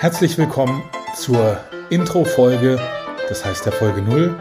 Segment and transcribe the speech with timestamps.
[0.00, 0.84] Herzlich willkommen
[1.16, 1.58] zur
[1.90, 2.78] Intro-Folge,
[3.28, 4.32] das heißt der Folge 0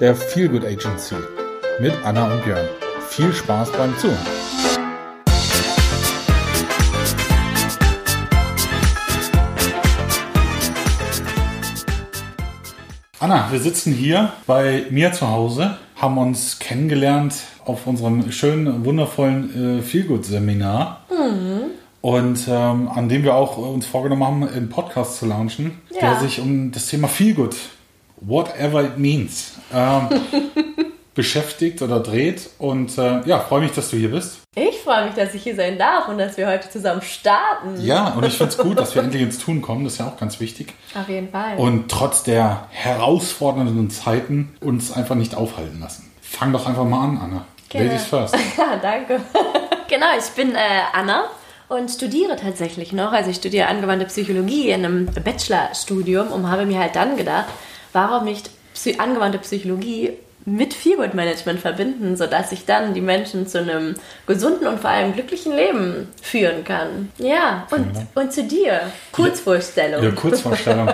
[0.00, 1.16] der Feel Good Agency
[1.80, 2.66] mit Anna und Björn.
[3.10, 4.16] Viel Spaß beim Zuhören.
[13.20, 17.34] Anna, wir sitzen hier bei mir zu Hause, haben uns kennengelernt
[17.66, 21.04] auf unserem schönen, wundervollen äh, Feelgood-Seminar.
[22.02, 26.00] Und ähm, an dem wir auch uns vorgenommen haben, einen Podcast zu launchen, Ja.
[26.00, 27.56] der sich um das Thema Feelgood,
[28.20, 30.08] whatever it means, ähm,
[31.14, 32.50] beschäftigt oder dreht.
[32.58, 34.38] Und äh, ja, freue mich, dass du hier bist.
[34.56, 37.80] Ich freue mich, dass ich hier sein darf und dass wir heute zusammen starten.
[37.80, 39.84] Ja, und ich finde es gut, dass wir endlich ins Tun kommen.
[39.84, 40.74] Das ist ja auch ganz wichtig.
[41.00, 41.56] Auf jeden Fall.
[41.56, 46.10] Und trotz der herausfordernden Zeiten uns einfach nicht aufhalten lassen.
[46.20, 47.44] Fang doch einfach mal an, Anna.
[47.68, 47.88] Gerne.
[47.88, 48.34] Ladies first.
[48.58, 49.20] Ja, danke.
[49.88, 50.58] genau, ich bin äh,
[50.92, 51.24] Anna
[51.72, 53.12] und studiere tatsächlich noch.
[53.12, 57.46] Also ich studiere angewandte Psychologie in einem Bachelorstudium und habe mir halt dann gedacht,
[57.92, 60.12] warum nicht Psy angewandte Psychologie
[60.44, 63.94] mit Feelgood Management verbinden, sodass ich dann die Menschen zu einem
[64.26, 67.10] gesunden und vor allem glücklichen Leben führen kann.
[67.18, 68.80] Ja, und, und zu dir.
[69.12, 70.02] Kurzvorstellung.
[70.02, 70.90] Ja, Kurzvorstellung.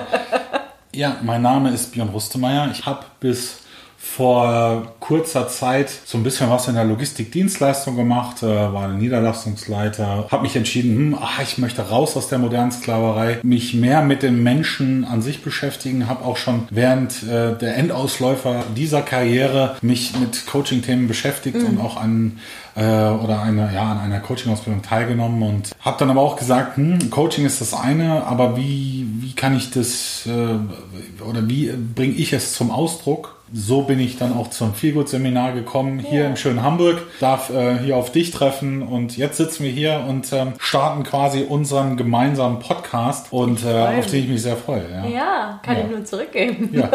[0.95, 2.69] ja, mein Name ist Björn Rustemeyer.
[2.73, 3.61] Ich habe bis
[4.01, 10.43] vor kurzer Zeit so ein bisschen was in der Logistikdienstleistung gemacht, äh, war Niederlassungsleiter, habe
[10.43, 14.41] mich entschieden, hm, ach, ich möchte raus aus der modernen Sklaverei, mich mehr mit den
[14.43, 20.47] Menschen an sich beschäftigen, habe auch schon während äh, der Endausläufer dieser Karriere mich mit
[20.47, 22.39] Coaching-Themen beschäftigt und auch an
[22.77, 27.11] äh, oder eine, ja, an einer Coaching-Ausbildung teilgenommen und habe dann aber auch gesagt, hm,
[27.11, 32.33] Coaching ist das eine, aber wie, wie kann ich das äh, oder wie bringe ich
[32.33, 33.38] es zum Ausdruck?
[33.53, 37.97] So bin ich dann auch zum Feelgood-Seminar gekommen, hier im schönen Hamburg, darf äh, hier
[37.97, 43.33] auf dich treffen und jetzt sitzen wir hier und ähm, starten quasi unseren gemeinsamen Podcast
[43.33, 44.85] und äh, auf den ich mich sehr freue.
[44.93, 45.07] Ja.
[45.07, 45.85] Ja, kann Ja.
[45.85, 46.69] ich nur zurückgeben.
[46.73, 46.91] Ja.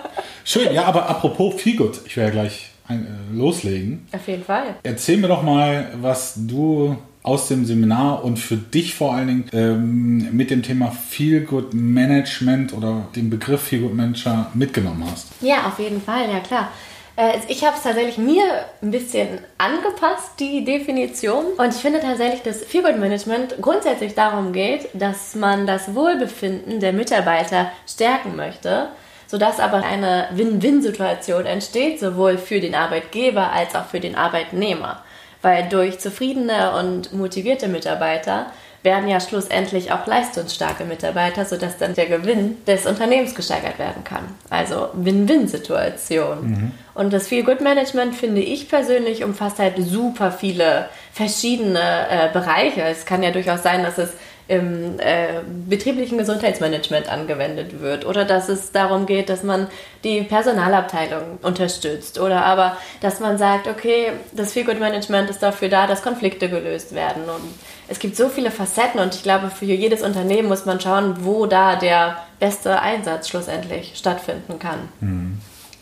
[0.44, 4.06] Schön, ja, aber apropos Feelgood, ich werde ja gleich ein, äh, loslegen.
[4.12, 4.76] Auf jeden Fall.
[4.82, 6.96] Erzähl mir doch mal, was du
[7.28, 11.74] aus dem Seminar und für dich vor allen Dingen ähm, mit dem Thema Feel Good
[11.74, 15.28] Management oder dem Begriff Feel Good Manager mitgenommen hast.
[15.42, 16.70] Ja, auf jeden Fall, ja klar.
[17.16, 18.44] Äh, Ich habe es tatsächlich mir
[18.80, 19.28] ein bisschen
[19.58, 21.44] angepasst, die Definition.
[21.58, 26.94] Und ich finde tatsächlich, dass Feelgood Management grundsätzlich darum geht, dass man das Wohlbefinden der
[26.94, 28.88] Mitarbeiter stärken möchte,
[29.26, 35.02] sodass aber eine Win-Win-Situation entsteht, sowohl für den Arbeitgeber als auch für den Arbeitnehmer.
[35.42, 38.46] Weil durch zufriedene und motivierte Mitarbeiter
[38.82, 44.24] werden ja schlussendlich auch leistungsstarke Mitarbeiter, sodass dann der Gewinn des Unternehmens gesteigert werden kann.
[44.50, 46.72] Also Win-Win-Situation.
[46.94, 52.82] Und das Feel Good Management, finde ich persönlich, umfasst halt super viele verschiedene äh, Bereiche.
[52.82, 54.10] Es kann ja durchaus sein, dass es
[54.48, 59.68] im äh, betrieblichen Gesundheitsmanagement angewendet wird oder dass es darum geht, dass man
[60.04, 65.68] die Personalabteilung unterstützt oder aber, dass man sagt, okay, das Feel Good Management ist dafür
[65.68, 67.54] da, dass Konflikte gelöst werden und
[67.88, 71.46] es gibt so viele Facetten und ich glaube, für jedes Unternehmen muss man schauen, wo
[71.46, 74.88] da der beste Einsatz schlussendlich stattfinden kann.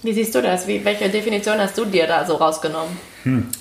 [0.02, 0.66] Wie siehst du das?
[0.66, 2.96] Wie, welche Definition hast du dir da so rausgenommen?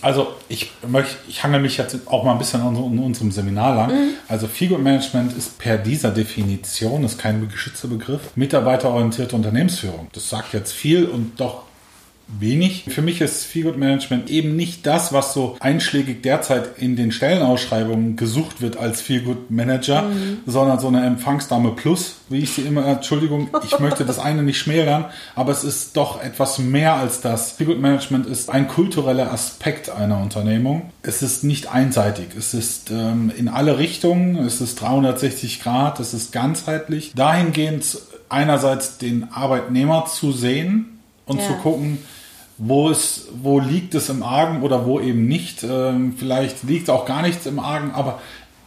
[0.02, 3.76] Also ich möchte, ich hangel mich jetzt auch mal ein bisschen an, an unserem Seminar
[3.76, 3.92] lang.
[4.28, 10.08] Also Feel Good Management ist per dieser Definition, ist kein geschützter Begriff, mitarbeiterorientierte Unternehmensführung.
[10.14, 11.64] Das sagt jetzt viel und doch
[12.28, 12.86] wenig.
[12.88, 17.12] Für mich ist Feel Good Management eben nicht das, was so einschlägig derzeit in den
[17.12, 20.10] Stellenausschreibungen gesucht wird als Feel Good Manager,
[20.46, 24.58] sondern so eine Empfangsdame Plus, wie ich sie immer, Entschuldigung, ich möchte das eine nicht
[24.58, 25.06] schmälern,
[25.36, 27.52] aber es ist doch etwas mehr als das.
[27.52, 30.92] Feel Good Management ist ein kultureller Aspekt einer Unternehmung.
[31.04, 36.14] Es ist nicht einseitig, es ist ähm, in alle Richtungen, es ist 360 Grad, es
[36.14, 37.14] ist ganzheitlich.
[37.16, 37.98] Dahingehend
[38.30, 40.95] einerseits den Arbeitnehmer zu sehen
[41.26, 41.48] und Ja.
[41.48, 42.00] zu gucken,
[42.58, 45.64] wo, es, wo liegt es im Argen oder wo eben nicht.
[45.64, 48.20] Ähm, vielleicht liegt auch gar nichts im Argen, aber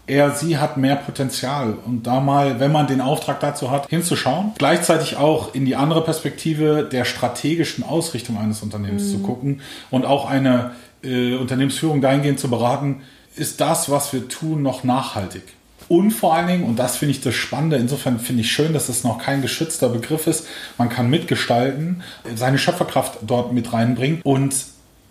[0.06, 1.74] er, sie hat mehr Potenzial.
[1.84, 4.52] Und da mal, wenn man den Auftrag dazu hat, hinzuschauen.
[4.56, 10.28] Gleichzeitig auch in die andere Perspektive der strategischen Ausrichtung eines Unternehmens zu gucken und auch
[10.28, 10.72] eine
[11.02, 13.02] äh, Unternehmensführung dahingehend zu beraten,
[13.36, 15.42] ist das, was wir tun, noch nachhaltig?
[15.88, 18.88] Und vor allen Dingen, und das finde ich das Spannende, insofern finde ich schön, dass
[18.88, 20.46] es noch kein geschützter Begriff ist,
[20.76, 22.02] man kann mitgestalten,
[22.34, 24.54] seine Schöpferkraft dort mit reinbringen und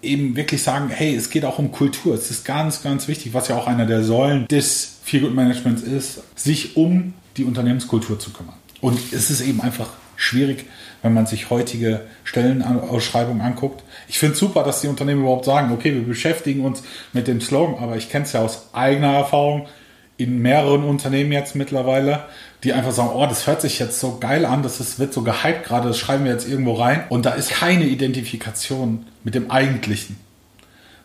[0.03, 2.13] eben wirklich sagen, hey, es geht auch um Kultur.
[2.13, 5.81] Es ist ganz, ganz wichtig, was ja auch einer der Säulen des Feel Good Managements
[5.81, 8.55] ist, sich um die Unternehmenskultur zu kümmern.
[8.79, 10.65] Und es ist eben einfach schwierig,
[11.01, 13.83] wenn man sich heutige Stellenausschreibungen anguckt.
[14.07, 16.83] Ich finde es super, dass die Unternehmen überhaupt sagen, okay, wir beschäftigen uns
[17.13, 19.67] mit dem Slogan, aber ich kenne es ja aus eigener Erfahrung.
[20.17, 22.25] In mehreren Unternehmen jetzt mittlerweile,
[22.63, 25.21] die einfach sagen, oh, das hört sich jetzt so geil an, das ist, wird so
[25.21, 27.03] gehypt gerade, das schreiben wir jetzt irgendwo rein.
[27.09, 30.17] Und da ist keine Identifikation mit dem Eigentlichen.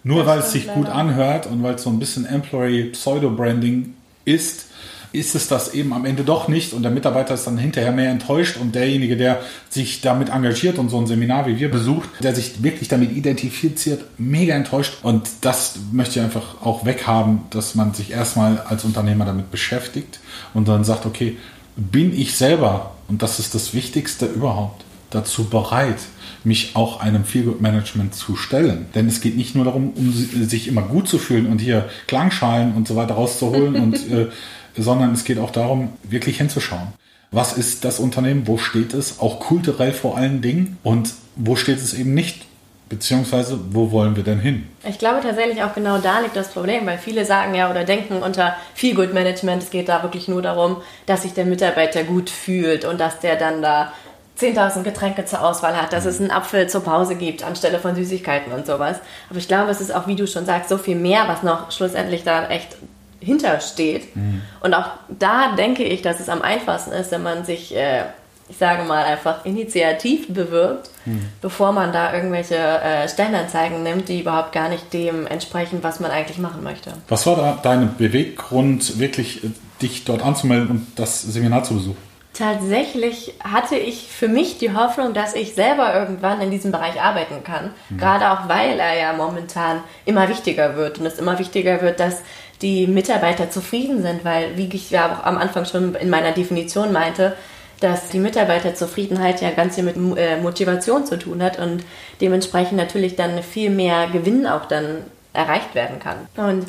[0.03, 3.95] Nur weil es sich gut anhört und weil es so ein bisschen Employee Pseudo-Branding
[4.25, 4.72] ist,
[5.13, 6.73] ist es das eben am Ende doch nicht.
[6.73, 8.57] Und der Mitarbeiter ist dann hinterher mehr enttäuscht.
[8.57, 12.63] Und derjenige, der sich damit engagiert und so ein Seminar wie wir besucht, der sich
[12.63, 14.99] wirklich damit identifiziert, mega enttäuscht.
[15.03, 20.21] Und das möchte ich einfach auch weghaben, dass man sich erstmal als Unternehmer damit beschäftigt
[20.55, 21.37] und dann sagt, okay,
[21.77, 25.99] bin ich selber, und das ist das Wichtigste überhaupt, dazu bereit,
[26.45, 28.87] mich auch einem Feelgood-Management zu stellen.
[28.95, 32.75] Denn es geht nicht nur darum, um sich immer gut zu fühlen und hier Klangschalen
[32.75, 34.29] und so weiter rauszuholen, und, äh,
[34.77, 36.89] sondern es geht auch darum, wirklich hinzuschauen.
[37.31, 38.47] Was ist das Unternehmen?
[38.47, 39.19] Wo steht es?
[39.19, 40.79] Auch kulturell vor allen Dingen.
[40.83, 42.45] Und wo steht es eben nicht?
[42.91, 44.69] Beziehungsweise, wo wollen wir denn hin?
[44.87, 48.23] Ich glaube tatsächlich auch genau da liegt das Problem, weil viele sagen ja oder denken
[48.23, 50.77] unter Feel Good Management, es geht da wirklich nur darum,
[51.07, 53.95] dass sich der Mitarbeiter gut fühlt und dass der dann da
[54.39, 58.53] 10.000 Getränke zur Auswahl hat, dass es einen Apfel zur Pause gibt anstelle von Süßigkeiten
[58.53, 58.99] und sowas.
[59.31, 61.71] Aber ich glaube, es ist auch, wie du schon sagst, so viel mehr, was noch
[61.73, 62.77] schlussendlich da echt
[63.25, 64.15] hintersteht.
[64.17, 64.43] Mhm.
[64.61, 68.05] Und auch da denke ich, dass es am einfachsten ist, wenn man sich, äh,
[68.49, 71.29] ich sage mal, einfach initiativ bewirbt, mhm.
[71.41, 76.11] bevor man da irgendwelche äh, Stellenanzeigen nimmt, die überhaupt gar nicht dem entsprechen, was man
[76.11, 76.93] eigentlich machen möchte.
[77.09, 82.13] Was war da dein Beweggrund, wirklich äh, dich dort anzumelden und das Seminar zu besuchen?
[82.35, 87.45] Tatsächlich hatte ich für mich die Hoffnung, dass ich selber irgendwann in diesem Bereich arbeiten
[87.45, 87.73] kann.
[87.91, 87.99] Mhm.
[87.99, 92.23] Gerade auch, weil er ja momentan immer wichtiger wird und es immer wichtiger wird, dass
[92.63, 96.93] die Mitarbeiter zufrieden sind, weil, wie ich ja auch am Anfang schon in meiner Definition
[96.93, 97.37] meinte,
[97.81, 101.83] dass die Mitarbeiterzufriedenheit ja ganz viel mit äh, Motivation zu tun hat und
[102.21, 104.99] dementsprechend natürlich dann viel mehr Gewinn auch dann
[105.33, 106.17] erreicht werden kann.
[106.37, 106.67] Und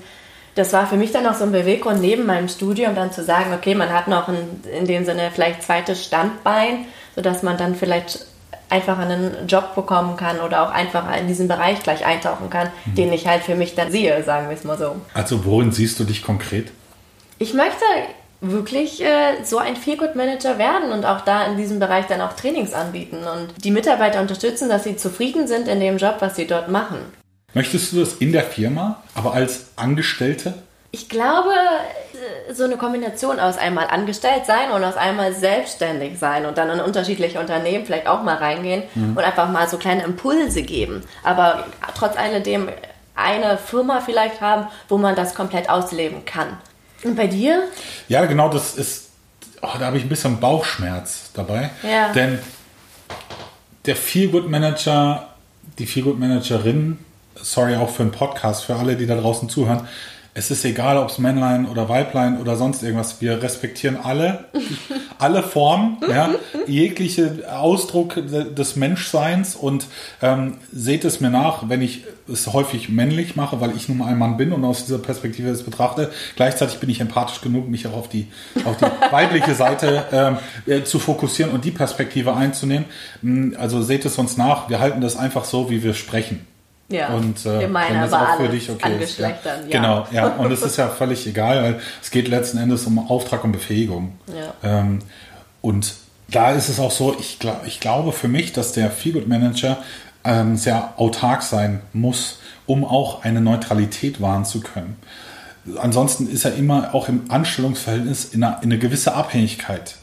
[0.55, 3.53] das war für mich dann auch so ein Beweggrund neben meinem Studium dann zu sagen,
[3.53, 6.85] okay, man hat noch ein, in dem Sinne vielleicht zweites Standbein,
[7.15, 8.25] sodass man dann vielleicht
[8.73, 12.95] einfach einen Job bekommen kann oder auch einfach in diesen Bereich gleich eintauchen kann, mhm.
[12.95, 14.95] den ich halt für mich dann sehe, sagen wir es mal so.
[15.13, 16.71] Also worin siehst du dich konkret?
[17.37, 17.85] Ich möchte
[18.41, 22.33] wirklich äh, so ein Feelgood Manager werden und auch da in diesem Bereich dann auch
[22.33, 26.47] Trainings anbieten und die Mitarbeiter unterstützen, dass sie zufrieden sind in dem Job, was sie
[26.47, 26.97] dort machen.
[27.53, 30.55] Möchtest du das in der Firma, aber als Angestellte?
[30.95, 31.49] Ich glaube,
[32.53, 36.79] so eine Kombination aus einmal angestellt sein und aus einmal selbstständig sein und dann in
[36.79, 39.17] unterschiedliche Unternehmen vielleicht auch mal reingehen mhm.
[39.17, 41.01] und einfach mal so kleine Impulse geben.
[41.23, 41.65] Aber
[41.97, 42.69] trotz alledem
[43.15, 46.57] eine Firma vielleicht haben, wo man das komplett ausleben kann.
[47.03, 47.63] Und bei dir?
[48.07, 49.09] Ja, genau, das ist,
[49.63, 51.71] oh, da habe ich ein bisschen Bauchschmerz dabei.
[51.81, 52.13] Ja.
[52.13, 52.37] Denn
[53.87, 55.29] der Feelgood Manager,
[55.79, 56.99] die Feelgood Managerin,
[57.33, 59.87] sorry auch für einen Podcast, für alle, die da draußen zuhören,
[60.35, 63.21] es ist egal, ob es Männlein oder Weiblein oder sonst irgendwas.
[63.21, 64.45] Wir respektieren alle,
[65.19, 66.31] alle Formen, ja,
[66.65, 69.85] jegliche Ausdruck des Menschseins und
[70.23, 74.07] ähm, seht es mir nach, wenn ich es häufig männlich mache, weil ich nun mal
[74.07, 76.09] ein Mann bin und aus dieser Perspektive es betrachte.
[76.35, 78.27] Gleichzeitig bin ich empathisch genug, mich auch auf die,
[78.65, 82.85] auf die weibliche Seite ähm, äh, zu fokussieren und die Perspektive einzunehmen.
[83.21, 84.67] Hm, also seht es uns nach.
[84.67, 86.47] Wir halten das einfach so, wie wir sprechen.
[86.93, 89.17] Ja, und äh, wenn das auch für dich okay ist.
[89.17, 89.31] Ja.
[89.67, 90.27] Genau, ja.
[90.37, 94.13] Und es ist ja völlig egal, weil es geht letzten Endes um Auftrag und Befähigung.
[94.27, 94.53] Ja.
[94.79, 94.99] Ähm,
[95.61, 95.95] und
[96.29, 99.77] da ist es auch so, ich, ich glaube für mich, dass der Feelgood Manager
[100.23, 104.97] ähm, sehr autark sein muss, um auch eine Neutralität wahren zu können.
[105.77, 109.95] Ansonsten ist er immer auch im Anstellungsverhältnis in eine, in eine gewisse Abhängigkeit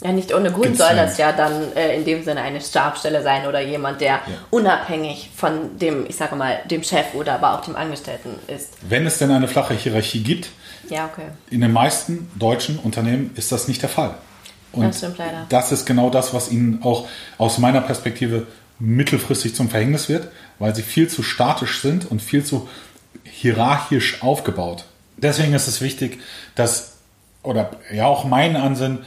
[0.00, 3.46] ja, nicht ohne Grund soll das ja dann äh, in dem Sinne eine Stabstelle sein
[3.46, 4.22] oder jemand, der ja.
[4.50, 8.74] unabhängig von dem, ich sage mal, dem Chef oder aber auch dem Angestellten ist.
[8.82, 10.50] Wenn es denn eine flache Hierarchie gibt,
[10.88, 11.26] ja, okay.
[11.50, 14.14] in den meisten deutschen Unternehmen ist das nicht der Fall.
[14.72, 15.46] Und das stimmt leider.
[15.48, 18.46] Das ist genau das, was ihnen auch aus meiner Perspektive
[18.78, 20.28] mittelfristig zum Verhängnis wird,
[20.60, 22.68] weil sie viel zu statisch sind und viel zu
[23.24, 24.84] hierarchisch aufgebaut.
[25.16, 26.20] Deswegen ist es wichtig,
[26.54, 26.98] dass,
[27.42, 29.04] oder ja auch mein Ansinnen,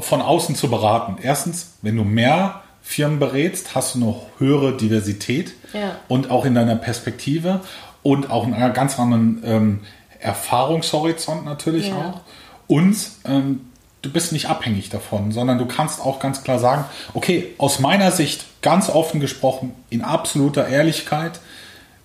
[0.00, 1.16] von außen zu beraten.
[1.22, 5.96] Erstens, wenn du mehr Firmen berätst, hast du noch höhere Diversität ja.
[6.08, 7.60] und auch in deiner Perspektive
[8.02, 9.80] und auch in einer ganz anderen ähm,
[10.20, 11.96] Erfahrungshorizont natürlich ja.
[11.96, 12.20] auch.
[12.68, 13.60] Und ähm,
[14.02, 18.12] du bist nicht abhängig davon, sondern du kannst auch ganz klar sagen, okay, aus meiner
[18.12, 21.40] Sicht, ganz offen gesprochen, in absoluter Ehrlichkeit,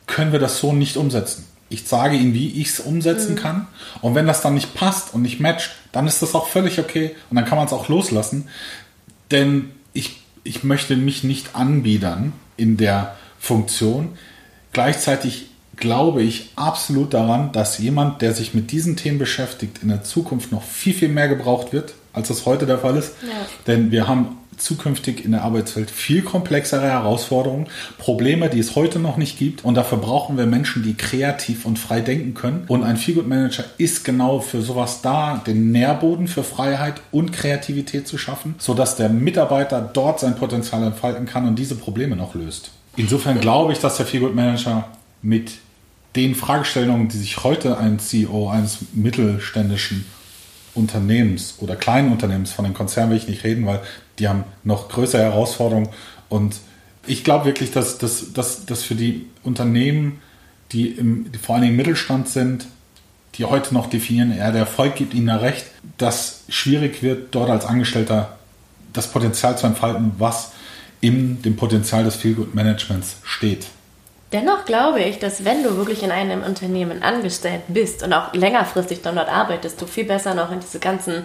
[0.07, 3.37] können wir das so nicht umsetzen ich sage ihnen, wie ich es umsetzen mhm.
[3.37, 3.67] kann.
[4.01, 7.15] Und wenn das dann nicht passt und nicht matcht, dann ist das auch völlig okay
[7.29, 8.49] und dann kann man es auch loslassen.
[9.31, 14.09] Denn ich, ich möchte mich nicht anbiedern in der Funktion.
[14.73, 15.47] Gleichzeitig
[15.77, 20.51] glaube ich absolut daran, dass jemand, der sich mit diesen Themen beschäftigt, in der Zukunft
[20.51, 23.13] noch viel, viel mehr gebraucht wird, als das heute der Fall ist.
[23.23, 23.29] Ja.
[23.65, 29.17] Denn wir haben zukünftig in der Arbeitswelt viel komplexere Herausforderungen, Probleme, die es heute noch
[29.17, 29.63] nicht gibt.
[29.63, 32.63] Und dafür brauchen wir Menschen, die kreativ und frei denken können.
[32.67, 38.07] Und ein Feelgood Manager ist genau für sowas da, den Nährboden für Freiheit und Kreativität
[38.07, 42.71] zu schaffen, sodass der Mitarbeiter dort sein Potenzial entfalten kann und diese Probleme noch löst.
[42.95, 44.87] Insofern glaube ich, dass der Feelgood Manager
[45.21, 45.51] mit
[46.15, 50.05] den Fragestellungen, die sich heute ein CEO eines mittelständischen
[50.73, 53.81] Unternehmens oder kleinen Unternehmens, von den Konzernen will ich nicht reden, weil
[54.21, 55.89] die haben noch größere Herausforderungen.
[56.29, 56.55] Und
[57.07, 60.21] ich glaube wirklich, dass, dass, dass, dass für die Unternehmen,
[60.71, 62.67] die, im, die vor Dingen im Mittelstand sind,
[63.35, 65.65] die heute noch definieren, ja, der Erfolg gibt ihnen ja recht,
[65.97, 68.37] dass schwierig wird, dort als Angestellter
[68.93, 70.51] das Potenzial zu entfalten, was
[70.99, 73.67] in dem Potenzial des Feelgood Managements steht.
[74.31, 79.01] Dennoch glaube ich, dass wenn du wirklich in einem Unternehmen angestellt bist und auch längerfristig
[79.01, 81.23] dann dort arbeitest, du viel besser noch in diese ganzen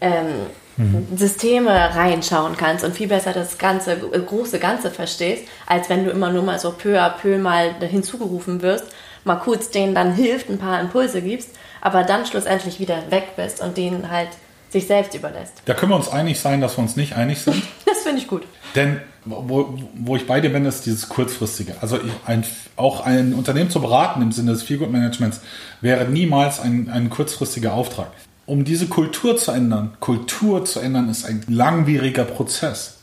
[0.00, 0.46] ähm,
[0.78, 1.06] mhm.
[1.16, 6.10] Systeme reinschauen kannst und viel besser das ganze äh, große Ganze verstehst, als wenn du
[6.10, 8.86] immer nur mal so peu à peu mal hinzugerufen wirst,
[9.24, 13.60] mal kurz denen dann hilft, ein paar Impulse gibst, aber dann schlussendlich wieder weg bist
[13.60, 14.30] und denen halt
[14.70, 15.62] sich selbst überlässt.
[15.64, 17.62] Da können wir uns einig sein, dass wir uns nicht einig sind.
[17.86, 18.42] das finde ich gut.
[18.74, 21.74] Denn wo, wo ich bei dir bin, ist dieses kurzfristige.
[21.80, 22.44] Also ein,
[22.76, 25.40] auch ein Unternehmen zu beraten im Sinne des Feelgood Managements
[25.80, 28.08] wäre niemals ein, ein kurzfristiger Auftrag.
[28.48, 33.00] Um diese Kultur zu ändern, Kultur zu ändern ist ein langwieriger Prozess.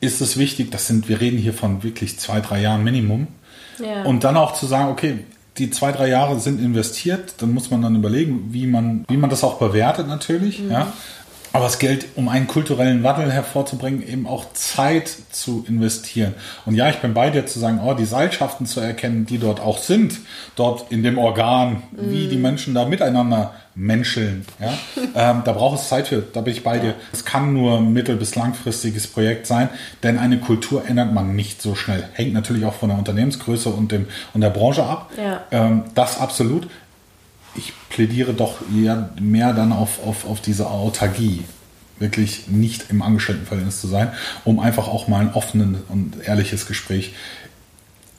[0.00, 3.26] Ist es wichtig, das sind, wir reden hier von wirklich zwei, drei Jahren Minimum.
[3.80, 4.04] Ja.
[4.04, 5.24] Und dann auch zu sagen, okay,
[5.58, 9.28] die zwei, drei Jahre sind investiert, dann muss man dann überlegen, wie man, wie man
[9.28, 10.60] das auch bewertet natürlich.
[10.60, 10.70] Mhm.
[10.70, 10.92] Ja.
[11.52, 16.34] Aber es gilt, um einen kulturellen Wandel hervorzubringen, eben auch Zeit zu investieren.
[16.64, 19.60] Und ja, ich bin bei dir zu sagen, oh, die Seilschaften zu erkennen, die dort
[19.60, 20.20] auch sind,
[20.54, 22.10] dort in dem Organ, mm.
[22.10, 24.44] wie die Menschen da miteinander menscheln.
[24.60, 24.72] Ja?
[25.30, 26.94] ähm, da braucht es Zeit für, da bin ich bei dir.
[27.12, 29.68] Es kann nur ein mittel- bis langfristiges Projekt sein,
[30.02, 32.08] denn eine Kultur ändert man nicht so schnell.
[32.12, 35.10] Hängt natürlich auch von der Unternehmensgröße und, dem, und der Branche ab.
[35.16, 35.42] Ja.
[35.50, 36.68] Ähm, das absolut
[37.54, 41.44] ich plädiere doch eher mehr dann auf, auf, auf diese Autarkie.
[41.98, 44.12] Wirklich nicht im Angestelltenverhältnis zu sein,
[44.44, 47.14] um einfach auch mal ein offenes und ehrliches Gespräch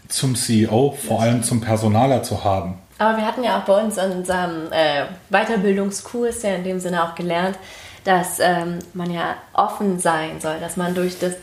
[0.07, 2.75] zum CEO, vor allem zum Personaler zu haben.
[2.99, 7.03] Aber wir hatten ja auch bei uns in unserem äh, Weiterbildungskurs ja in dem Sinne
[7.03, 7.57] auch gelernt,
[8.03, 11.33] dass ähm, man ja offen sein soll, dass man durch das,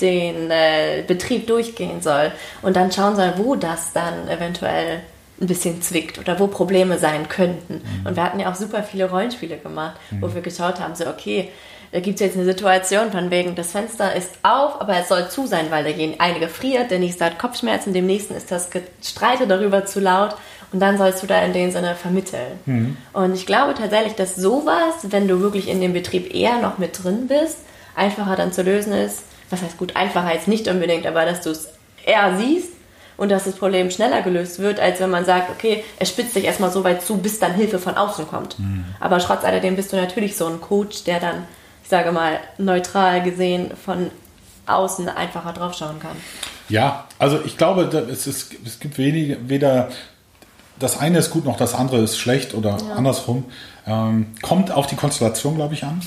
[0.00, 2.30] den äh, Betrieb durchgehen soll
[2.62, 5.00] und dann schauen soll, wo das dann eventuell
[5.40, 7.74] ein bisschen zwickt oder wo Probleme sein könnten.
[7.74, 8.06] Mhm.
[8.06, 10.22] Und wir hatten ja auch super viele Rollenspiele gemacht, mhm.
[10.22, 11.50] wo wir geschaut haben, so okay,
[11.92, 15.28] da gibt es jetzt eine Situation von wegen, das Fenster ist auf, aber es soll
[15.30, 19.46] zu sein, weil der eine gefriert, der nächste hat Kopfschmerzen, dem nächsten ist das Gestreite
[19.46, 20.36] darüber zu laut
[20.70, 22.58] und dann sollst du da in dem Sinne vermitteln.
[22.66, 22.96] Mhm.
[23.14, 27.02] Und ich glaube tatsächlich, dass sowas, wenn du wirklich in dem Betrieb eher noch mit
[27.02, 27.56] drin bist,
[27.94, 29.22] einfacher dann zu lösen ist.
[29.48, 31.68] Was heißt gut, einfacher jetzt nicht unbedingt, aber dass du es
[32.04, 32.77] eher siehst
[33.18, 36.44] und dass das Problem schneller gelöst wird, als wenn man sagt, okay, es spitzt sich
[36.44, 38.58] erstmal so weit zu, bis dann Hilfe von außen kommt.
[38.58, 38.86] Mhm.
[39.00, 41.44] Aber trotz alledem bist du natürlich so ein Coach, der dann,
[41.82, 44.10] ich sage mal, neutral gesehen von
[44.66, 46.16] außen einfacher draufschauen kann.
[46.68, 49.88] Ja, also ich glaube, es, ist, es gibt wenig, weder
[50.78, 52.94] das eine ist gut noch das andere ist schlecht oder ja.
[52.94, 53.46] andersrum.
[53.84, 56.00] Ähm, kommt auf die Konstellation, glaube ich, an.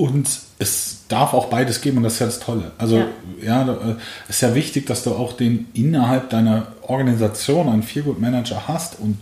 [0.00, 2.72] Und es darf auch beides geben und das ist ja das Tolle.
[2.78, 3.06] Also ja,
[3.42, 3.96] ja äh,
[4.30, 9.18] ist ja wichtig, dass du auch den innerhalb deiner Organisation einen Feelgood Manager hast und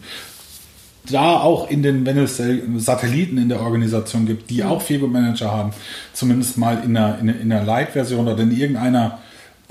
[1.11, 2.41] da auch in den, wenn es
[2.77, 5.73] Satelliten in der Organisation gibt, die auch Feelgood Manager haben,
[6.13, 9.19] zumindest mal in einer, in einer Light-Version oder in irgendeiner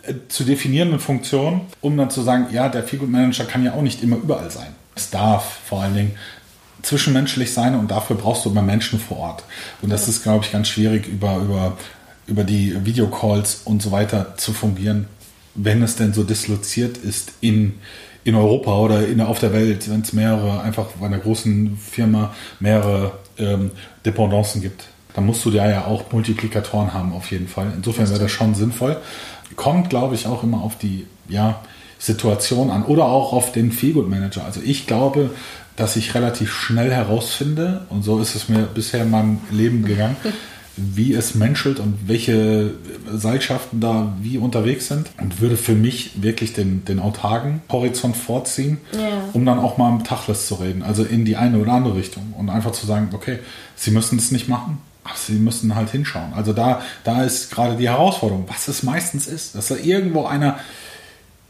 [0.03, 3.81] äh, zu definierenden Funktion, um dann zu sagen, ja, der Feelgood Manager kann ja auch
[3.81, 4.75] nicht immer überall sein.
[4.93, 6.11] Es darf vor allen Dingen
[6.81, 9.43] zwischenmenschlich sein und dafür brauchst du immer Menschen vor Ort.
[9.81, 11.77] Und das ist, glaube ich, ganz schwierig über, über,
[12.27, 15.07] über die Videocalls und so weiter zu fungieren,
[15.55, 17.79] wenn es denn so disloziert ist in,
[18.23, 22.33] in Europa oder in, auf der Welt, wenn es mehrere, einfach bei einer großen Firma
[22.59, 23.71] mehrere ähm,
[24.05, 24.85] Dependancen gibt.
[25.13, 27.73] Dann musst du da ja auch Multiplikatoren haben, auf jeden Fall.
[27.75, 28.97] Insofern wäre das schon sinnvoll.
[29.55, 31.61] Kommt, glaube ich, auch immer auf die ja,
[31.99, 34.45] Situation an oder auch auf den Feelgood Manager.
[34.45, 35.31] Also ich glaube,
[35.77, 40.17] dass ich relativ schnell herausfinde, und so ist es mir bisher in meinem Leben gegangen,
[40.75, 42.71] wie es menschelt und welche
[43.11, 48.79] Seilschaften da wie unterwegs sind und würde für mich wirklich den, den autarken Horizont vorziehen,
[48.93, 49.23] yeah.
[49.33, 52.33] um dann auch mal am Tachless zu reden, also in die eine oder andere Richtung
[52.37, 53.39] und einfach zu sagen, okay,
[53.75, 56.33] Sie müssen es nicht machen, ach, Sie müssen halt hinschauen.
[56.33, 60.59] Also da, da ist gerade die Herausforderung, was es meistens ist, dass da irgendwo einer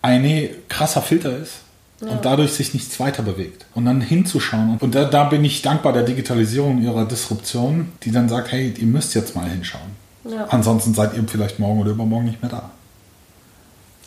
[0.01, 1.66] ein krasser Filter ist
[2.01, 2.07] ja.
[2.07, 3.65] und dadurch sich nichts weiter bewegt.
[3.73, 4.77] Und dann hinzuschauen.
[4.79, 8.87] Und da, da bin ich dankbar der Digitalisierung ihrer Disruption, die dann sagt, hey, ihr
[8.87, 10.07] müsst jetzt mal hinschauen.
[10.29, 10.45] Ja.
[10.49, 12.71] Ansonsten seid ihr vielleicht morgen oder übermorgen nicht mehr da.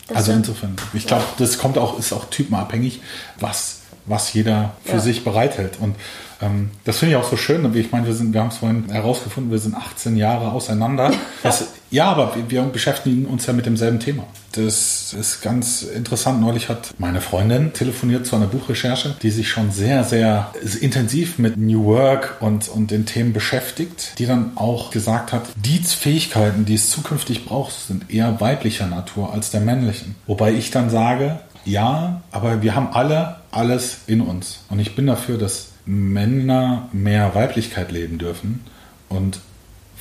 [0.08, 3.00] Das also insofern, ich glaube, das kommt auch, ist auch typenabhängig,
[3.38, 5.00] was, was jeder für ja.
[5.00, 5.78] sich bereithält.
[5.80, 5.94] Und
[6.42, 7.72] ähm, das finde ich auch so schön.
[7.76, 11.12] Ich meine, wir sind, wir haben es vorhin herausgefunden, wir sind 18 Jahre auseinander.
[11.42, 14.24] Das, ja, aber wir, beschäftigen uns ja mit demselben Thema.
[14.52, 16.40] Das ist ganz interessant.
[16.40, 21.56] Neulich hat meine Freundin telefoniert zu einer Buchrecherche, die sich schon sehr, sehr intensiv mit
[21.56, 26.74] New Work und, und den Themen beschäftigt, die dann auch gesagt hat, die Fähigkeiten, die
[26.74, 30.14] es zukünftig braucht, sind eher weiblicher Natur als der männlichen.
[30.26, 34.60] Wobei ich dann sage, ja, aber wir haben alle alles in uns.
[34.68, 38.64] Und ich bin dafür, dass Männer mehr Weiblichkeit leben dürfen
[39.08, 39.40] und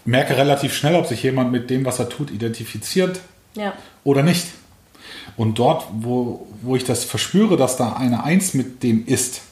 [0.04, 3.20] merke relativ schnell, ob sich jemand mit dem, was er tut, identifiziert
[3.54, 3.72] ja.
[4.04, 4.46] oder nicht.
[5.36, 9.42] Und dort, wo, wo ich das verspüre, dass da eine Eins mit dem ist,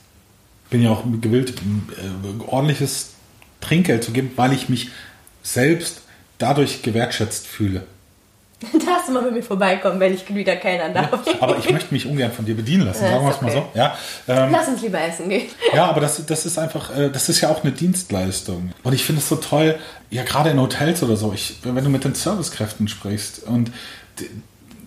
[0.70, 3.14] bin ja auch gewillt, äh, ordentliches
[3.61, 4.90] Trinkgeld zu geben, weil ich mich
[5.42, 6.00] selbst
[6.38, 7.87] dadurch gewertschätzt fühle.
[8.87, 11.26] Darfst du mal bei mir vorbeikommen, wenn ich wieder keiner darf.
[11.26, 13.44] Ja, aber ich möchte mich ungern von dir bedienen lassen, sagen wir es okay.
[13.44, 13.68] mal so.
[13.74, 13.98] Ja,
[14.29, 15.48] ähm, Lass uns lieber essen gehen.
[15.74, 18.72] Ja, aber das, das ist einfach, äh, das ist ja auch eine Dienstleistung.
[18.83, 19.79] Und ich finde es so toll,
[20.11, 23.70] ja gerade in Hotels oder so, ich, wenn du mit den Servicekräften sprichst und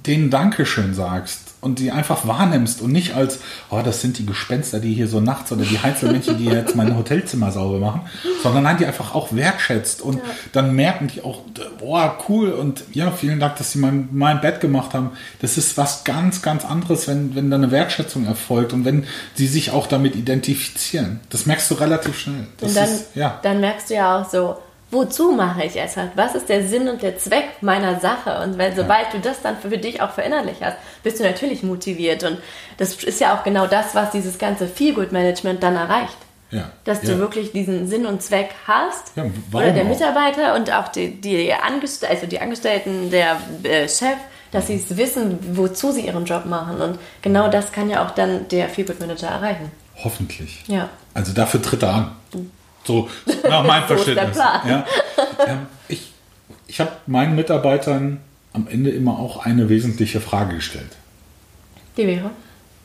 [0.07, 4.80] denen Dankeschön sagst und die einfach wahrnimmst und nicht als, oh, das sind die Gespenster,
[4.80, 8.02] die hier so nachts oder die Heinzelmännchen, die jetzt mein Hotelzimmer sauber machen,
[8.41, 10.24] sondern nein, die einfach auch wertschätzt und ja.
[10.54, 11.41] dann merken die auch,
[11.80, 15.12] boah, cool und ja, vielen Dank, dass sie mein, mein Bett gemacht haben.
[15.41, 19.48] Das ist was ganz, ganz anderes, wenn, wenn da eine Wertschätzung erfolgt und wenn sie
[19.48, 21.19] sich auch damit identifizieren.
[21.30, 22.48] Das merkst du relativ schnell.
[22.58, 23.39] Das und dann, ist, ja.
[23.43, 24.58] dann merkst du ja auch so,
[24.91, 26.12] wozu mache ich es halt?
[26.15, 28.41] Was ist der Sinn und der Zweck meiner Sache?
[28.43, 32.23] Und wenn, sobald du das dann für dich auch verinnerlicht hast, bist du natürlich motiviert.
[32.23, 32.39] Und
[32.78, 36.17] das ist ja auch genau das, was dieses ganze Feel-Good-Management dann erreicht.
[36.52, 36.71] Ja.
[36.84, 37.10] Dass ja.
[37.10, 39.15] du wirklich diesen Sinn und Zweck hast.
[39.15, 39.89] Ja, oder der auch?
[39.89, 44.17] Mitarbeiter und auch die, die, Angestell also die Angestellten, der äh, Chef,
[44.52, 46.82] dass sie es wissen, wozu sie ihren Job machen.
[46.82, 49.71] Und genau das kann ja auch dann der Feel-Good-Manager erreichen.
[50.04, 50.63] Hoffentlich.
[50.67, 50.89] Ja.
[51.13, 52.12] Also dafür tritt er an.
[52.89, 53.08] So
[53.47, 54.38] nach meinem so Verständnis.
[54.38, 54.84] Ja.
[55.45, 56.12] Ähm, ich
[56.65, 58.19] ich habe meinen Mitarbeitern
[58.52, 60.97] am Ende immer auch eine wesentliche Frage gestellt.
[61.97, 62.32] Die wäre?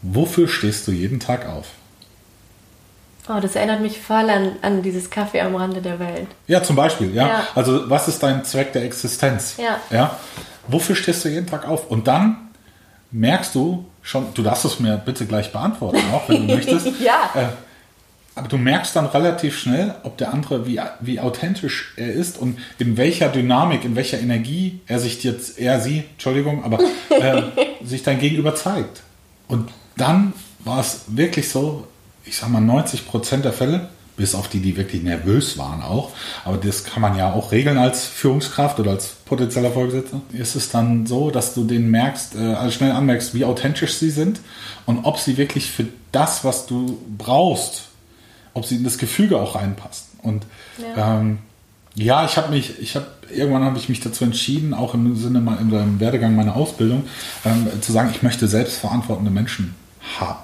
[0.02, 1.68] Wofür stehst du jeden Tag auf?
[3.30, 6.26] Oh, das erinnert mich voll an, an dieses Kaffee am Rande der Welt.
[6.46, 7.26] Ja, zum Beispiel, ja.
[7.26, 7.46] ja.
[7.54, 9.54] Also, was ist dein Zweck der Existenz?
[9.56, 9.80] Ja.
[9.90, 10.18] ja.
[10.68, 11.90] Wofür stehst du jeden Tag auf?
[11.90, 12.50] Und dann
[13.10, 16.86] merkst du schon, du darfst es mir bitte gleich beantworten, auch wenn du möchtest.
[17.00, 17.30] ja.
[17.34, 17.48] Äh,
[18.36, 22.58] aber du merkst dann relativ schnell, ob der andere, wie, wie authentisch er ist und
[22.78, 27.42] in welcher Dynamik, in welcher Energie er sich jetzt, er, sie, Entschuldigung, aber äh,
[27.84, 29.02] sich dein Gegenüber zeigt.
[29.46, 30.32] Und dann
[30.64, 31.86] war es wirklich so,
[32.24, 36.10] ich sag mal 90 Prozent der Fälle, bis auf die, die wirklich nervös waren auch,
[36.44, 40.70] aber das kann man ja auch regeln als Führungskraft oder als potenzieller Vorgesetzter, ist es
[40.70, 44.40] dann so, dass du den merkst, äh, also schnell anmerkst, wie authentisch sie sind
[44.86, 47.88] und ob sie wirklich für das, was du brauchst,
[48.54, 50.06] ob sie in das Gefüge auch reinpassen.
[50.22, 50.46] Und
[50.78, 51.38] ja, ähm,
[51.94, 55.40] ja ich habe mich, ich habe irgendwann habe ich mich dazu entschieden, auch im Sinne
[55.40, 57.04] mal im Werdegang meiner Ausbildung,
[57.44, 59.74] ähm, zu sagen, ich möchte selbstverantwortende Menschen
[60.18, 60.38] haben.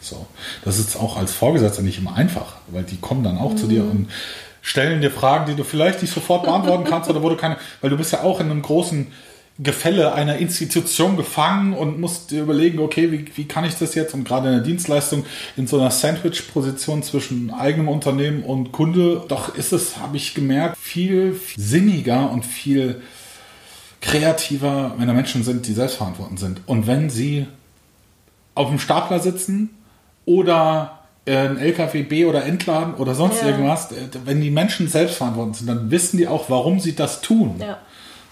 [0.00, 0.26] So,
[0.64, 3.56] das ist auch als Vorgesetzter nicht immer einfach, weil die kommen dann auch mhm.
[3.56, 3.90] zu dir mhm.
[3.90, 4.10] und
[4.62, 7.90] stellen dir Fragen, die du vielleicht nicht sofort beantworten kannst oder wo du keine, weil
[7.90, 9.08] du bist ja auch in einem großen
[9.58, 14.12] Gefälle einer Institution gefangen und musst dir überlegen, okay, wie, wie kann ich das jetzt?
[14.12, 15.24] Und gerade in der Dienstleistung
[15.56, 20.76] in so einer Sandwich-Position zwischen eigenem Unternehmen und Kunde, doch ist es, habe ich gemerkt,
[20.76, 23.00] viel, viel sinniger und viel
[24.02, 26.60] kreativer, wenn da Menschen sind, die selbstverantwortend sind.
[26.66, 27.46] Und wenn sie
[28.54, 29.70] auf dem Stapler sitzen
[30.26, 33.48] oder ein LKW B oder entladen oder sonst ja.
[33.48, 37.56] irgendwas, äh, wenn die Menschen selbstverantwortend sind, dann wissen die auch, warum sie das tun.
[37.58, 37.78] Ja.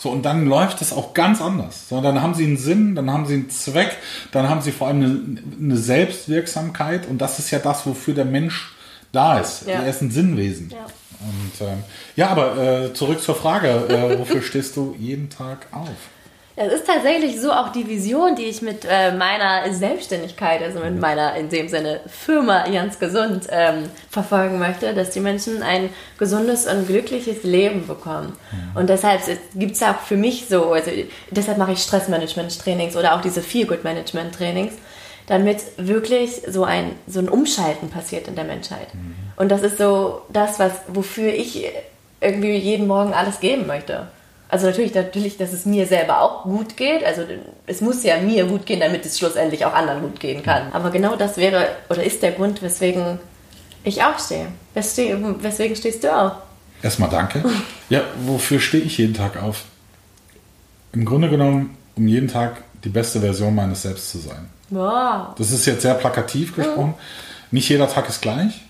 [0.05, 1.88] So, und dann läuft es auch ganz anders.
[1.88, 3.97] So, dann haben sie einen Sinn, dann haben sie einen Zweck,
[4.33, 8.27] dann haben sie vor allem eine, eine Selbstwirksamkeit und das ist ja das, wofür der
[8.27, 8.75] Mensch
[9.12, 9.67] da ist.
[9.67, 9.81] Ja.
[9.81, 10.69] Er ist ein Sinnwesen.
[10.69, 10.85] Ja.
[11.21, 11.85] Und ähm,
[12.17, 15.88] ja, aber äh, zurück zur Frage, äh, wofür stehst du jeden Tag auf?
[16.57, 21.01] Es ist tatsächlich so auch die Vision, die ich mit äh, meiner Selbstständigkeit, also mit
[21.01, 26.67] meiner in dem Sinne Firma ganz gesund ähm, verfolgen möchte, dass die Menschen ein gesundes
[26.67, 28.37] und glückliches Leben bekommen.
[28.53, 28.77] Mhm.
[28.81, 29.21] Und deshalb
[29.57, 30.93] gibt es auch für mich so, also
[31.31, 34.75] deshalb mache ich Stressmanagement-Trainings oder auch diese Feel-Good-Management-Trainings,
[35.27, 38.95] damit wirklich so ein, so ein Umschalten passiert in der Menschheit.
[38.95, 39.17] Mhm.
[39.35, 41.67] Und das ist so das, was, wofür ich
[42.21, 44.07] irgendwie jeden Morgen alles geben möchte.
[44.55, 47.03] Also natürlich, natürlich, dass es mir selber auch gut geht.
[47.03, 47.23] Also
[47.67, 50.73] es muss ja mir gut gehen, damit es schlussendlich auch anderen gut gehen kann.
[50.73, 53.19] Aber genau das wäre oder ist der Grund, weswegen
[53.83, 54.47] ich aufstehe.
[54.75, 56.33] Weswegen stehst du auf?
[56.85, 57.43] Erstmal danke.
[57.90, 59.64] Ja, wofür stehe ich jeden Tag auf?
[60.93, 64.49] Im Grunde genommen, um jeden Tag die beste Version meines Selbst zu sein.
[64.71, 65.35] Wow.
[65.37, 66.95] Das ist jetzt sehr plakativ gesprochen.
[66.97, 67.51] Mhm.
[67.51, 68.63] Nicht jeder Tag ist gleich.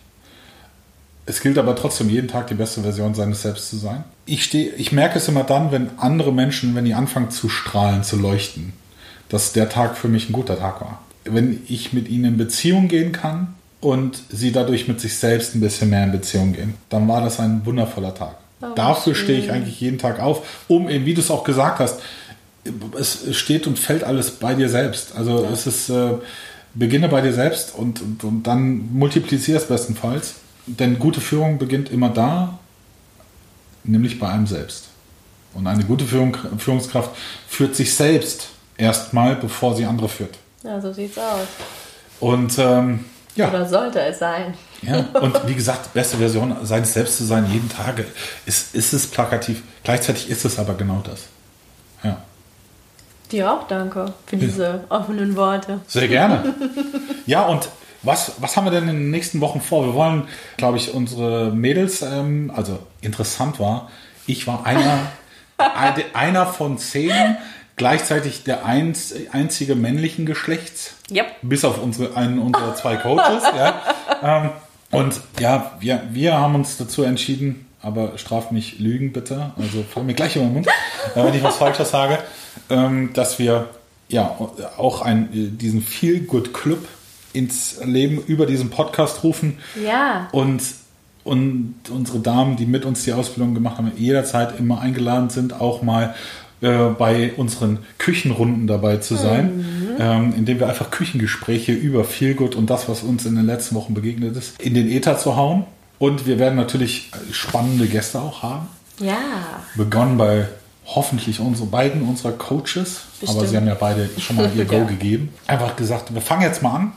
[1.26, 4.04] Es gilt aber trotzdem, jeden Tag die beste Version seines Selbst zu sein.
[4.26, 8.02] Ich, stehe, ich merke es immer dann, wenn andere Menschen, wenn die anfangen zu strahlen,
[8.02, 8.74] zu leuchten,
[9.30, 11.02] dass der Tag für mich ein guter Tag war.
[11.24, 15.60] Wenn ich mit ihnen in Beziehung gehen kann und sie dadurch mit sich selbst ein
[15.60, 18.36] bisschen mehr in Beziehung gehen, dann war das ein wundervoller Tag.
[18.60, 21.78] Oh, Dafür stehe ich eigentlich jeden Tag auf, um eben, wie du es auch gesagt
[21.78, 22.00] hast,
[22.98, 25.16] es steht und fällt alles bei dir selbst.
[25.16, 25.50] Also ja.
[25.50, 26.12] es ist, äh,
[26.74, 30.34] beginne bei dir selbst und, und, und dann multipliziere es bestenfalls
[30.66, 32.58] denn gute Führung beginnt immer da,
[33.84, 34.88] nämlich bei einem selbst.
[35.52, 37.10] Und eine gute Führung, Führungskraft
[37.48, 40.36] führt sich selbst erstmal, bevor sie andere führt.
[40.64, 41.46] Ja, so sieht's aus.
[42.20, 43.04] Und ähm,
[43.36, 43.48] ja.
[43.48, 44.54] Oder sollte es sein.
[44.82, 48.04] Ja, und wie gesagt, beste Version seines Selbst zu sein, jeden Tag,
[48.46, 49.62] ist, ist es plakativ.
[49.82, 51.26] Gleichzeitig ist es aber genau das.
[52.02, 52.22] Ja.
[53.32, 54.80] Dir auch danke für diese ja.
[54.88, 55.80] offenen Worte.
[55.86, 56.54] Sehr gerne.
[57.26, 57.70] Ja, und
[58.04, 59.86] was, was haben wir denn in den nächsten Wochen vor?
[59.86, 63.90] Wir wollen, glaube ich, unsere Mädels, ähm, also interessant war,
[64.26, 65.06] ich war einer,
[66.14, 67.36] einer von zehn,
[67.76, 70.94] gleichzeitig der einz, einzige männlichen Geschlechts.
[71.10, 71.26] Yep.
[71.42, 73.42] Bis auf unsere, einen unserer zwei Coaches.
[73.56, 73.80] ja.
[74.22, 74.50] Ähm,
[74.90, 80.04] und ja, wir, wir haben uns dazu entschieden, aber straf mich Lügen bitte, also fall
[80.04, 82.20] mir gleich über den Mund, äh, wenn ich was Falsches sage,
[82.70, 83.68] ähm, dass wir
[84.08, 84.36] ja
[84.78, 86.86] auch ein, diesen Feel Good Club
[87.34, 89.58] ins Leben über diesen Podcast rufen.
[89.84, 90.28] Ja.
[90.32, 90.62] Und,
[91.24, 95.82] und unsere Damen, die mit uns die Ausbildung gemacht haben, jederzeit immer eingeladen sind, auch
[95.82, 96.14] mal
[96.60, 99.96] äh, bei unseren Küchenrunden dabei zu sein, mhm.
[99.98, 103.92] ähm, indem wir einfach Küchengespräche über Feelgood und das, was uns in den letzten Wochen
[103.94, 105.64] begegnet ist, in den Äther zu hauen.
[105.98, 108.68] Und wir werden natürlich spannende Gäste auch haben.
[109.00, 109.18] Ja.
[109.76, 110.48] Begonnen bei
[110.86, 113.38] hoffentlich unsere beiden unserer Coaches, Bestimmt.
[113.38, 114.84] aber sie haben ja beide schon mal ihr Go ja.
[114.84, 115.30] gegeben.
[115.46, 116.92] Einfach gesagt, wir fangen jetzt mal an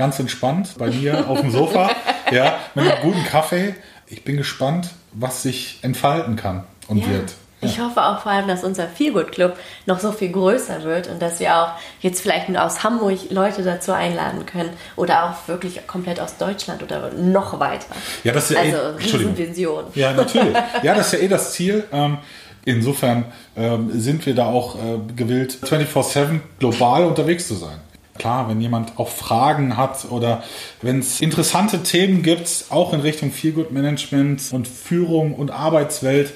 [0.00, 1.90] ganz entspannt bei mir auf dem Sofa,
[2.30, 3.74] ja, mit einem guten Kaffee.
[4.06, 7.08] Ich bin gespannt, was sich entfalten kann und ja.
[7.08, 7.34] wird.
[7.60, 7.68] Ja.
[7.68, 11.20] Ich hoffe auch vor allem, dass unser Feelgood Club noch so viel größer wird und
[11.20, 16.18] dass wir auch jetzt vielleicht aus Hamburg Leute dazu einladen können oder auch wirklich komplett
[16.18, 17.94] aus Deutschland oder noch weiter.
[18.24, 19.84] Ja, das ist ja also eh, Riesenvision.
[19.94, 20.56] Ja, natürlich.
[20.82, 21.84] Ja, das ist ja eh das Ziel.
[21.92, 22.16] Ähm,
[22.64, 27.78] insofern ähm, sind wir da auch äh, gewillt, 24-7 global unterwegs zu sein
[28.20, 30.42] klar, wenn jemand auch Fragen hat oder
[30.82, 36.32] wenn es interessante Themen gibt, auch in Richtung Feelgood Management und Führung und Arbeitswelt,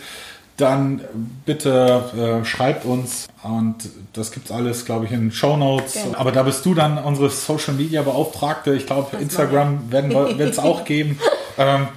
[0.57, 1.01] dann
[1.45, 3.77] bitte äh, schreibt uns und
[4.13, 5.95] das gibt es alles, glaube ich, in Show Notes.
[5.95, 6.17] Genau.
[6.17, 8.75] Aber da bist du dann unsere Social Media Beauftragte.
[8.75, 11.19] Ich glaube, Instagram werden es auch geben.
[11.59, 11.89] Ähm,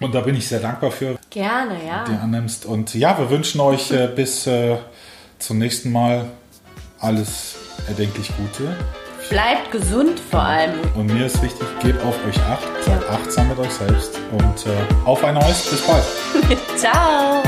[0.00, 1.18] und da bin ich sehr dankbar für.
[1.30, 2.04] Gerne, ja.
[2.04, 2.66] Die annimmst.
[2.66, 4.76] Und ja, wir wünschen euch äh, bis äh,
[5.38, 6.26] zum nächsten Mal
[7.00, 7.56] alles
[7.88, 8.76] erdenklich Gute.
[9.28, 10.74] Bleibt gesund vor allem.
[10.94, 15.04] Und mir ist wichtig, gebt auf euch acht, seid achtsam mit euch selbst und äh,
[15.04, 15.68] auf ein neues.
[15.68, 16.04] Bis bald.
[16.76, 17.42] Ciao.